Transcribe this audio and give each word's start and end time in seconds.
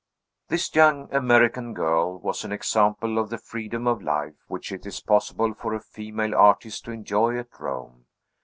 This 0.47 0.73
young 0.73 1.13
American 1.13 1.75
girl 1.75 2.17
was 2.19 2.43
an 2.43 2.51
example 2.51 3.19
of 3.19 3.29
the 3.29 3.37
freedom 3.37 3.85
of 3.85 4.01
life 4.01 4.33
which 4.47 4.71
it 4.71 4.87
is 4.87 4.99
possible 4.99 5.53
for 5.53 5.75
a 5.75 5.79
female 5.79 6.33
artist 6.33 6.85
to 6.85 6.91
enjoy 6.91 7.37
at 7.37 7.59
Rome. 7.59 8.07